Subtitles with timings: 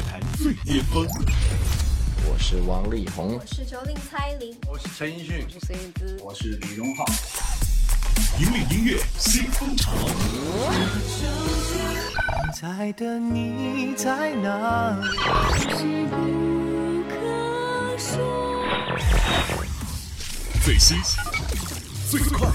[0.00, 1.06] 乐坛最巅峰。
[2.24, 7.04] 我是王力宏，我是九令蔡依林，我是陈奕迅，我是孙燕姿，我是李荣浩。
[8.38, 9.92] 引领音乐新风潮。
[12.54, 15.04] 现在的你在哪里？
[20.64, 20.96] 最新
[22.08, 22.48] 最快，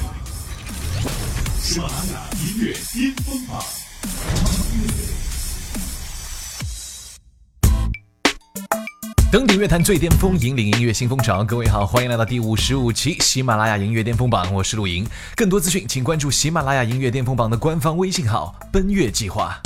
[1.62, 3.64] 喜马拉雅音乐巅峰榜。
[9.36, 11.44] 登顶乐坛最巅峰，引领音乐新风潮。
[11.44, 15.06] 各位好，欢迎来到第五十五期喜马拉雅音乐巅峰榜，我是陆莹。
[15.36, 19.60] 更多资讯，请关注喜马拉雅音乐巅峰榜的官方微信号“奔月计划”。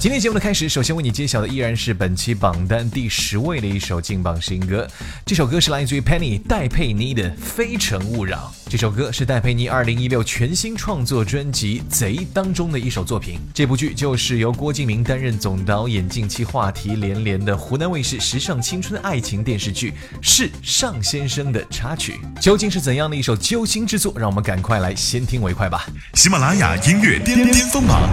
[0.00, 4.86] 今天节目的开始，首先为你揭晓的依然是本期榜单第十位的一首劲榜新歌。
[5.26, 8.54] 这首歌是来自于 Penny 戴佩妮的《非诚勿扰》。
[8.70, 13.40] 这首歌是戴佩妮2016全新创作专辑《贼》当中的一首作品。
[13.52, 19.90] 这部剧就是由郭敬明担任总导演，近期话题连连的湖南卫视时尚青春爱情电视剧
[20.22, 22.20] 《是尚先生》的插曲。
[22.40, 24.14] 究竟是怎样的一首揪心之作？
[24.16, 25.86] 让我们赶快来先听为快吧。
[26.14, 28.08] 喜马拉雅音乐巅巅峰榜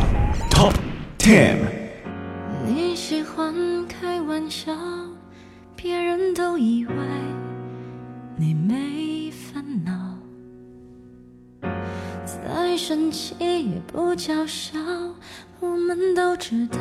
[0.49, 0.73] Top
[2.67, 3.51] 你喜欢
[3.87, 4.71] 开玩笑，
[5.75, 6.93] 别人都以为
[8.37, 10.19] 你没烦恼，
[12.27, 14.77] 再生气也不叫嚣。
[15.59, 16.77] 我们都知道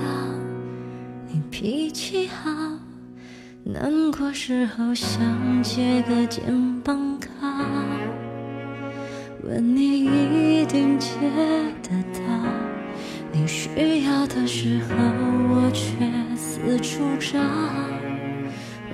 [1.27, 2.51] 你脾气好，
[3.65, 7.49] 难过时候想借个肩膀靠，
[9.43, 11.09] 问你一定借。
[13.65, 14.95] 需要的时候，
[15.49, 15.97] 我却
[16.37, 17.41] 四处找，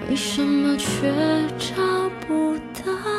[0.08, 1.12] 为什么却
[1.58, 3.09] 找不到？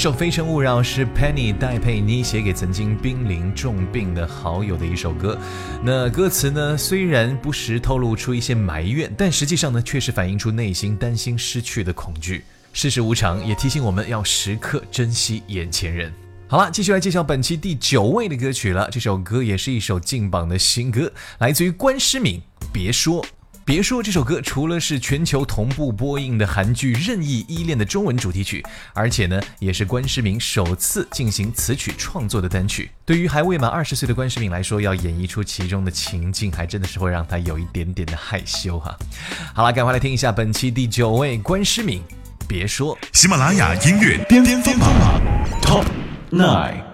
[0.00, 5.38] 首《非诚勿扰》是 Penny 戴佩妮写给曾经濒临重病的好友的一首歌。
[5.84, 12.42] 那歌词呢，虽然不时透露出一些埋怨，但实际上呢，却是反映出内心担心失去的恐惧。
[12.72, 16.10] 世事无常，也提醒我们要时刻珍惜眼前人。
[16.48, 18.88] 好了，继续来介绍本期第九位的歌曲了。
[18.90, 22.40] 这首歌也是一首劲榜的新歌，来自于关诗敏。
[22.72, 23.22] 别说。
[23.70, 28.60] 别说这首歌除了是全球同步播映的韩剧《任意依恋》的中文主题曲，
[28.92, 32.90] 而且呢，也是关诗敏首次进行词曲创作的单曲。
[33.04, 38.92] 对于还未满二十岁的关诗敏来说，要演绎出其中的情境，还真的是会让她有一点点的害羞哈。
[39.54, 42.02] 好了，赶快来听一下本期第九位关诗敏。
[42.48, 45.22] 别说，喜马拉雅音乐巅巅峰榜
[45.62, 45.84] Top
[46.32, 46.89] Nine。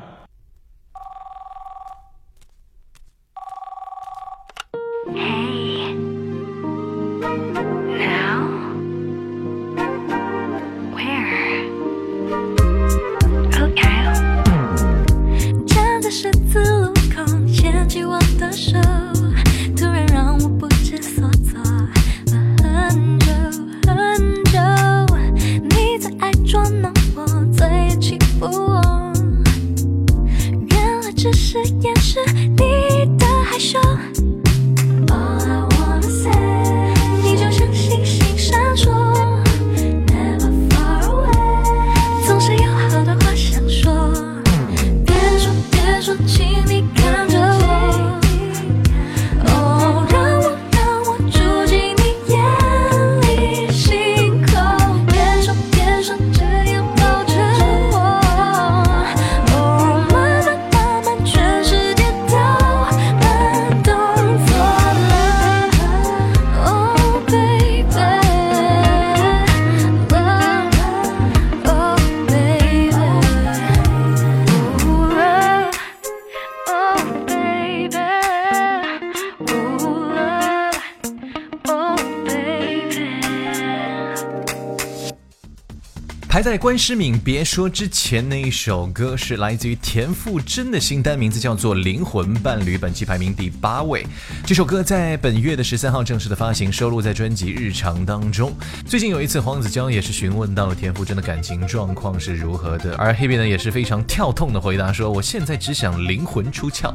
[86.47, 94.07] 在关诗敏别说之前那一首歌是来自于田馥甄的新单，名字叫做《灵魂伴侣》，本期排名第八位。
[94.47, 98.55] 这首歌在本月的十三号正式的发行，收录在专辑《日常》当中。
[98.87, 106.95] 最近有一次，黄子佼也是询问到了田馥甄的感情状况是如何的，而 Hebe 呢也是非常跳痛的回答说：“我现在只想灵魂出窍。”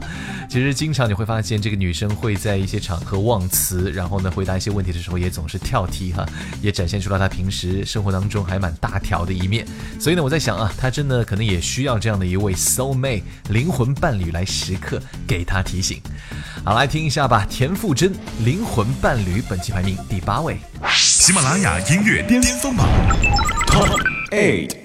[0.50, 6.26] 其实经常你会发现，这个女生会在一些场合忘词，然后呢回答一些问题的时候也总是跳题哈，
[6.62, 9.66] 也展现出了她平时生活当中还蛮大条的一一面。
[10.00, 16.02] 所以呢，我在想啊，他真的可能也需要这样的一位 soul mate 灵魂伴侣来时刻给他提醒。
[16.64, 20.58] 好，来听一下吧，田馥甄《灵魂伴侣》本期排名第八位。
[20.94, 22.88] 喜马拉雅音乐巅峰榜
[23.68, 24.00] Top
[24.32, 24.81] Eight。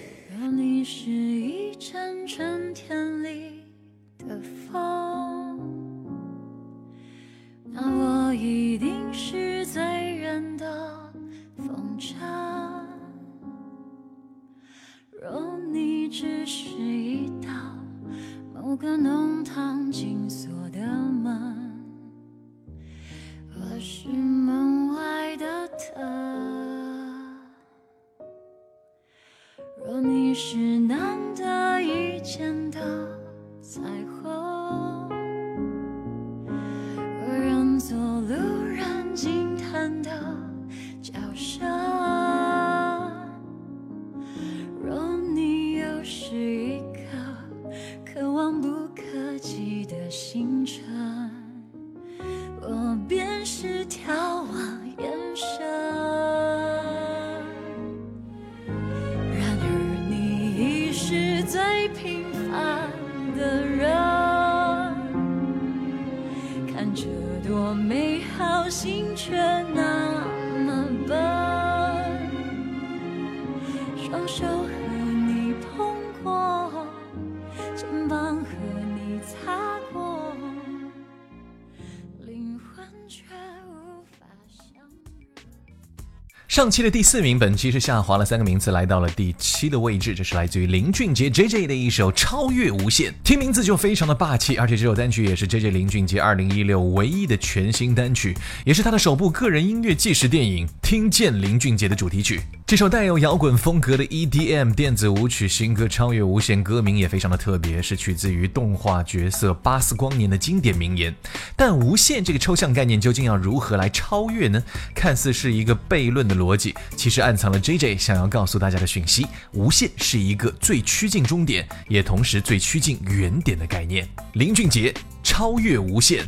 [86.49, 90.15] 上期的第四名，本期是下滑了三个名次，来到了第七的位置。
[90.15, 98.35] 这是来自于林俊杰 J J 的一首《超越无限》，听名字就非常的霸气，而且这首单曲也是 J J 林俊杰二零一六唯一的全新单曲，
[98.65, 102.41] 也是他的首部个人音乐纪实电影《听见林俊杰》的主题曲。
[102.67, 111.15] 这首带有摇滚风格的 EDM 电子舞曲新歌《超越无限》，歌名也非常的特别，是取自于动画角色巴斯光年的经典名言。
[111.55, 114.61] 但无限这个抽象概念究竟要如何来超越呢？
[114.97, 124.09] 看似是一个悖论的逻辑，其实暗藏了 JJ 想要告诉大家的讯息：无限是一个最趋近终点，也同时最趋近原点的概念。
[124.33, 124.91] 林俊杰
[125.23, 126.25] 《超越无限》。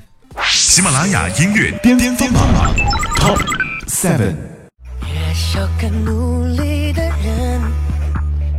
[0.48, 2.72] 喜马拉雅音乐巅峰榜
[3.16, 3.44] Top
[3.88, 4.57] Seven。
[5.58, 7.60] 越笑更努力的人，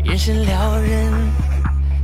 [0.03, 1.13] 眼神撩人，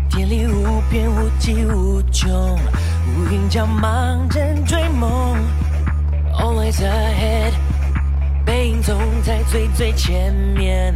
[0.09, 5.38] 天里无边无际无穷，乌云将盲人追梦
[6.33, 7.51] ，Always ahead，
[8.45, 10.94] 背影总在最最前面，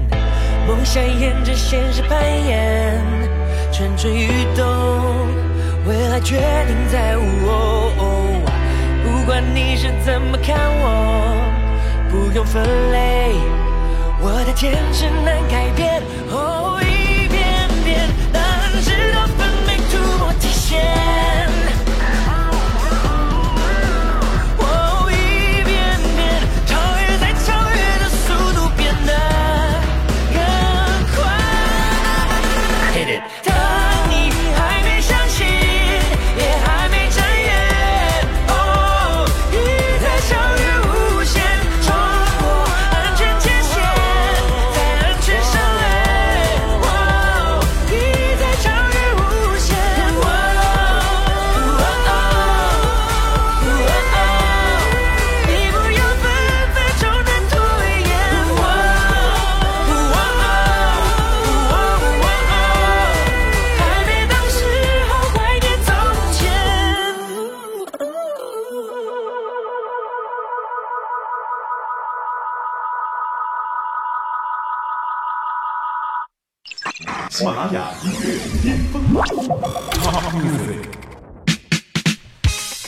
[0.65, 3.03] 梦想沿着现实攀岩，
[3.73, 4.65] 蠢蠢欲动，
[5.85, 7.91] 未来决定在我。
[9.03, 11.35] 不管你是怎么看我。
[12.09, 13.35] 不用分类，
[14.21, 16.03] 我的天真难改变。
[16.29, 16.79] 哦，
[76.89, 79.03] 喜马拉雅音乐巅峰。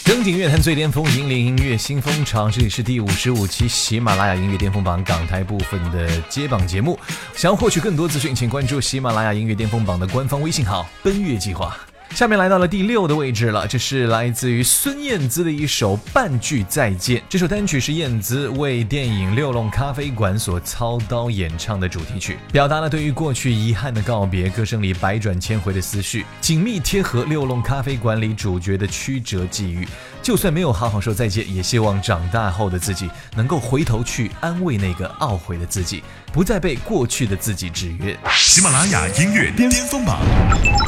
[0.03, 2.49] 登顶乐坛最巅峰，引领音乐新风潮。
[2.49, 6.97] 这里是第五十五期喜马拉雅音乐巅峰榜港台部分的接榜节目。
[7.35, 11.77] 想要获取更多资讯，请关注喜马拉雅音乐巅峰榜的官方微信号“奔月计划”。
[12.13, 17.19] 下面来到了第六的位置了，这是来自于孙燕姿的一首《半句再见》。
[17.29, 24.49] 这首单曲是燕姿为电影《六弄咖啡馆》所操刀演唱的主题曲，表达了对于过去遗憾的告别。
[24.49, 29.87] 歌声里百转千回的思绪，紧密贴合《六弄咖啡馆》里主角的曲折际遇。
[30.21, 38.17] 就算没有好好说再见，也希望长大后的自己能够回头去安慰那个懊悔的自己，不再被过去的自己制约。
[38.29, 40.19] 喜马拉雅音乐巅峰榜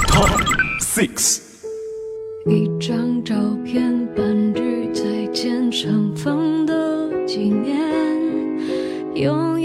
[0.08, 0.30] Top
[0.80, 1.40] Six。
[2.46, 3.34] 一张照
[3.66, 5.02] 片，半句再
[5.34, 7.80] 见，相逢的纪念，
[9.16, 9.60] 用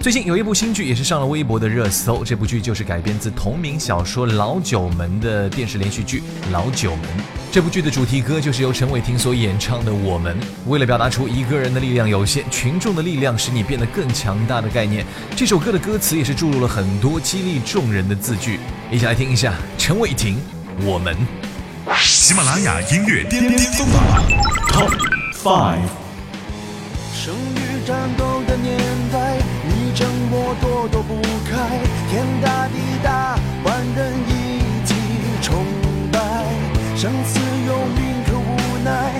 [0.00, 7.04] 最近有一部新剧也是上了微博的热搜，这部剧就是改编自同名小说《老九门》的电视连续剧《老九门》。
[7.52, 10.34] 这部剧的主题歌就是由陈伟霆所演唱的《我们》。
[10.66, 15.04] 为了表达出一个人的力量有限，群众的力量使你变得更强大的概念，
[15.36, 18.58] 这首歌的歌词也是注入了很多激励众人的字句。
[18.90, 20.38] 一起来听一下陈伟霆
[20.86, 21.14] 《我们》。
[21.98, 24.02] 喜马拉雅音乐巅巅峰榜
[24.72, 24.96] Top
[25.42, 25.90] Five。
[27.12, 28.78] 生于战斗的年
[29.12, 29.59] 代，你
[29.92, 31.20] 争我躲躲不
[31.50, 31.80] 开，
[32.10, 34.30] 天大地大，万人一
[34.86, 34.94] 起
[35.42, 35.64] 崇
[36.12, 36.18] 拜，
[36.96, 39.14] 生死有命可无奈，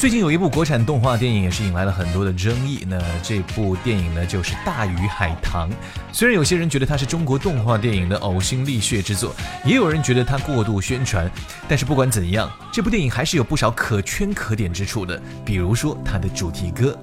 [0.00, 2.86] 最近有一部国产动画电影也是引来了很多的争议。
[2.88, 5.68] 那这部电影呢，就是《大鱼海棠》。
[6.10, 11.30] 虽然有些人觉得它是中国动画电影的呕心沥血之作，也有人觉得它过度宣传，
[11.68, 15.20] 但是不管怎样，这部电影还是有不少可圈可点之处的。
[15.44, 16.98] 比如说它的主题歌，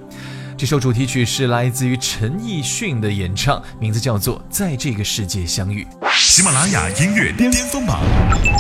[0.58, 5.86] 这首主题曲是来自于陈奕迅的演唱，名字叫做《在这个世界相遇》。
[6.16, 8.01] 喜马拉雅音乐巅峰榜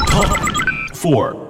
[0.05, 0.29] Top
[0.93, 1.46] Four。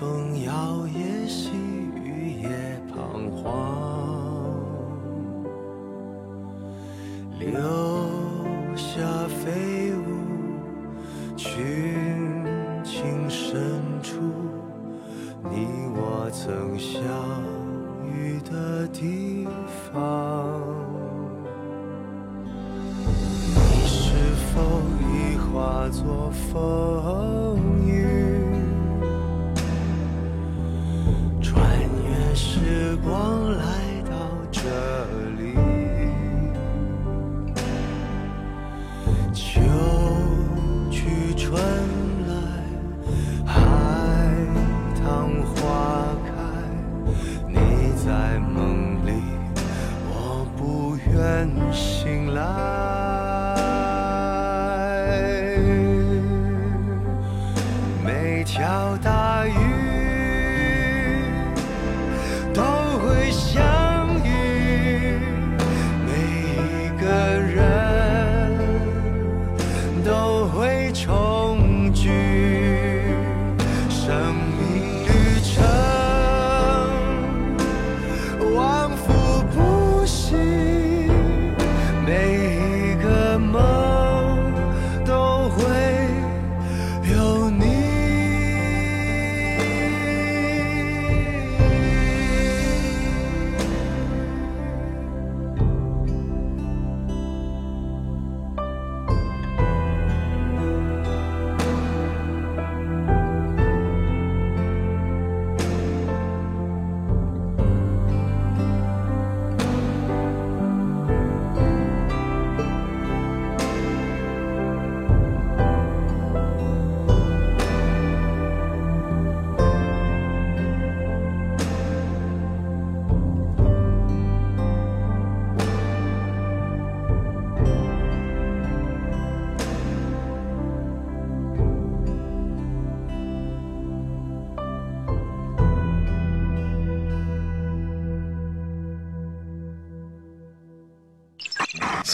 [0.00, 0.89] 风摇曳
[51.40, 52.42] 人醒来。
[58.04, 59.09] 每条大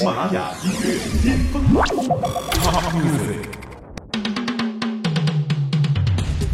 [0.06, 0.86] 喜马拉雅音乐
[1.20, 1.56] 巅峰。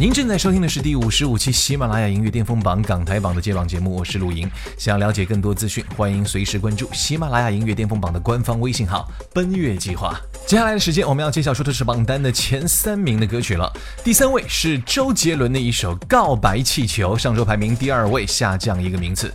[0.03, 4.51] 您正在收听的是第五十五期喜马拉雅音乐巅峰榜港台榜的揭榜节目，我是陆莹。
[4.77, 10.13] 想了解更多资讯，欢迎随时关注喜马拉雅音乐巅峰榜的官方微信号“奔月计划”。
[10.45, 13.71] 接下来的时间，我们要揭晓出的是榜单的前三名的歌曲了。
[14.03, 19.33] 第三位是周杰伦的一首《告白气球》，上周排名第二位，下降一个名次。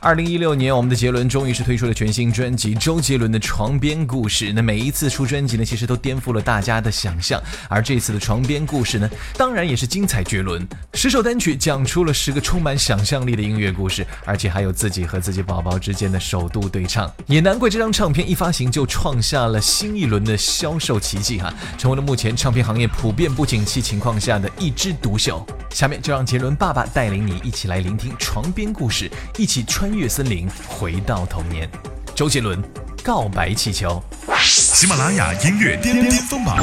[0.00, 4.46] 二零一六年，我们的杰伦终于是推出了全新专辑《周杰伦的床边故事》。
[4.52, 7.40] 那每一次出专辑呢，其实都颠覆了大家的想象。
[7.68, 10.66] 而这次的《床边故事》呢，当然也是今彩绝伦。
[10.94, 17.12] 十首单曲讲出了十个充满想象力的音乐故事，而且还有自己和自己宝宝之间的首度对唱。
[17.26, 25.46] 也难怪这张唱片一发行就创下了新一轮的销售奇迹哈，成为了目前唱片行业普遍不景气情况下的一枝独秀。
[25.70, 31.68] 下面就让杰伦爸爸带领你一起来聆听《床边故事》，一起穿越森林，回到童年。
[32.14, 32.58] 周杰伦
[33.04, 34.02] 《告白气球》。
[34.42, 36.56] 喜马拉雅音乐巅巅峰榜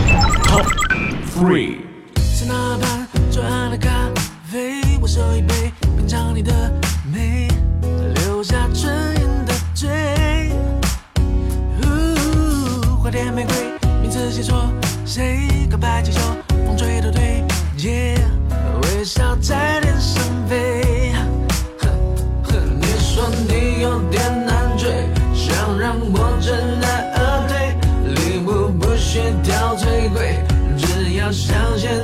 [0.43, 0.65] Top
[1.35, 1.75] Three。
[3.35, 3.89] 在那盘最暗的咖
[4.45, 6.71] 啡，我手一杯，品尝你的
[7.11, 7.49] 美，
[8.15, 9.89] 留下唇印的嘴。
[11.81, 13.53] 呜花店玫瑰，
[14.01, 14.69] 名字写错，
[15.05, 16.21] 谁告白气球，
[16.65, 17.43] 风吹都对，
[17.79, 18.17] 耶，
[18.83, 21.13] 微笑在脸上飞。
[22.79, 27.75] 你说你有点难追，想让我知难而退，
[28.13, 30.39] 礼物不需挑最贵，
[30.77, 31.94] 只要香榭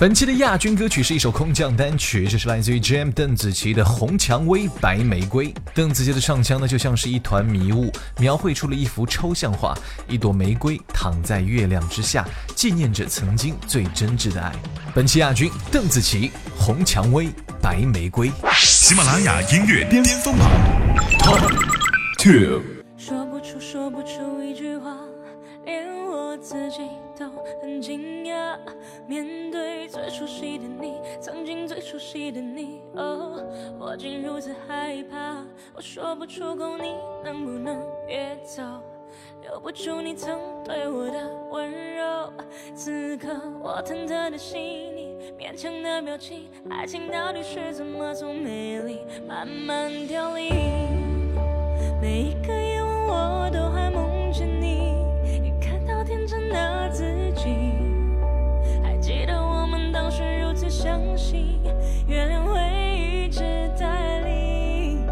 [0.00, 5.48] 本期的亚军歌曲是一首空降单曲，这是来自于 Jam 邓紫棋的《红蔷薇白玫瑰》。
[5.74, 9.76] 邓紫棋的唱腔呢，就像是一团迷雾，描绘出了一幅抽象画：
[10.08, 14.50] 一朵玫瑰躺在月亮之下，纪念着曾经最真挚的爱。
[14.94, 17.28] 本期亚军，邓紫棋《红蔷薇
[17.60, 18.30] 白玫瑰》。
[18.56, 20.50] 喜马拉雅音乐巅峰榜
[21.18, 21.46] Top
[22.16, 22.62] Two。
[22.96, 24.96] 说不出，说不出一句话，
[25.66, 26.99] 连我自己都
[27.60, 28.56] 很惊讶。
[29.06, 33.42] 面对最熟悉的你，曾经最熟悉的你，哦，
[33.78, 35.44] 我竟如此害怕。
[35.74, 36.94] 我说不出口，你
[37.24, 38.62] 能不能别走？
[39.42, 42.32] 留不住你曾对我的温柔。
[42.74, 43.28] 此刻
[43.60, 44.60] 我忐忑的心
[44.96, 50.50] 里，勉强的表情，爱情到底是怎么从美丽慢慢凋零？
[52.00, 54.09] 每一个夜晚，我都还梦，
[56.50, 57.72] 那自己。
[58.82, 61.60] 还记得我们当时如此相信，
[62.06, 62.60] 月亮会
[62.96, 63.40] 一直
[63.78, 65.06] 带领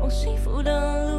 [0.00, 1.15] 往幸福的路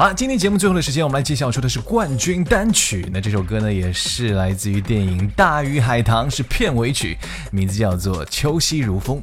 [0.00, 3.06] 好，今天节目最后的时间，我们来揭晓出的是冠军单曲。
[3.12, 7.18] 那这首歌呢，也是来自于电影《大鱼海棠》，是片尾曲，
[7.52, 9.18] 名字叫做《秋夕如风》。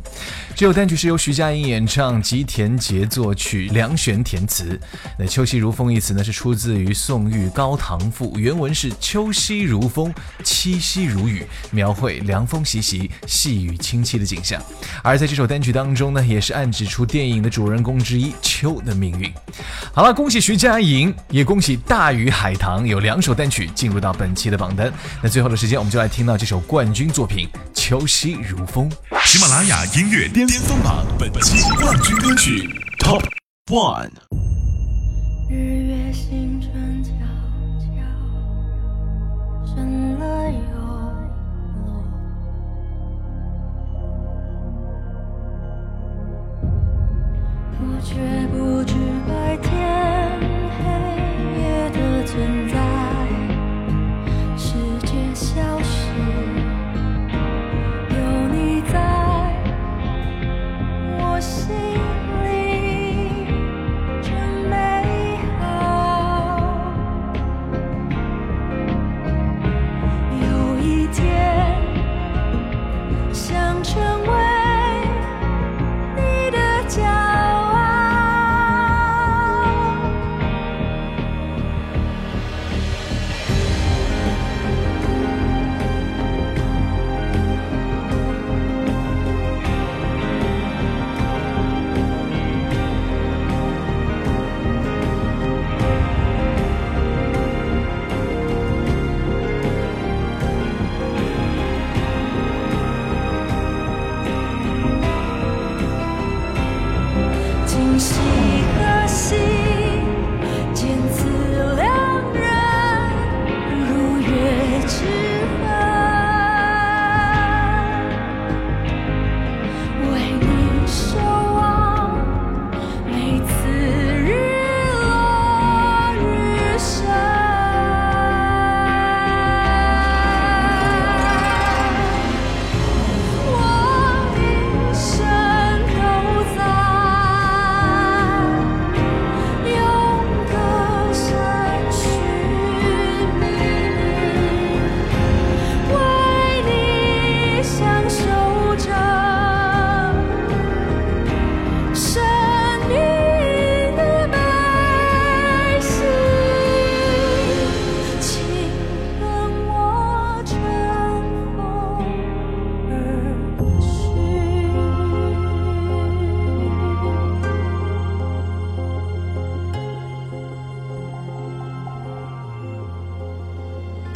[0.56, 4.80] 这首单曲是由徐佳莹演唱，吉田杰作曲，梁璇填词。
[5.18, 10.14] 那“秋夕如风”一词呢，是出自于宋玉《高唐赋》，原文是“秋夕如风，
[10.44, 14.62] 七夕如雨”，描绘凉风习习、细雨清凄的景象。
[15.02, 19.34] 而在这首单曲当中呢，也是暗指出电影的主人公之一秋的命运。
[19.92, 24.92] 好了，恭喜徐佳莹，也恭喜大鱼海棠有两首单曲进入到本期的榜单。
[25.22, 28.90] 那最后的时间，我们就来听到这首冠军作品《秋夕如风》。
[29.26, 33.24] 喜马拉雅音乐巅峰榜本期冠军歌曲 Top
[33.68, 34.12] One。
[35.50, 37.12] 日月星辰悄
[37.80, 37.88] 悄
[39.76, 40.58] 升了又
[41.86, 41.96] 落，
[47.80, 48.16] 我却
[48.48, 48.94] 不知
[49.28, 50.17] 白天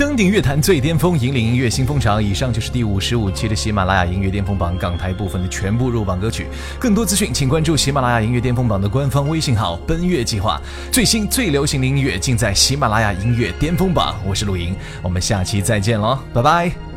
[0.01, 2.19] 登顶乐坛最巅峰，引领音乐新风潮。
[2.19, 6.47] 以上就是第五十五期的喜马拉雅音乐巅峰榜港台部分的全部入榜歌曲。
[6.79, 10.59] 更多资讯，请关注喜马拉雅音乐巅峰榜的官方微信号“奔月计划”。
[10.91, 14.15] 最新最流行的音乐尽在喜马拉雅音乐巅峰榜。
[14.25, 16.90] 我是陆莹，我们下期再见喽，拜拜。